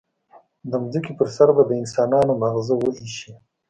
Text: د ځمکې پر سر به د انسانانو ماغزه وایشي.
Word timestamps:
د 0.69 0.71
ځمکې 0.93 1.11
پر 1.19 1.27
سر 1.35 1.47
به 1.55 1.63
د 1.69 1.71
انسانانو 1.81 2.33
ماغزه 2.41 2.75
وایشي. 2.77 3.31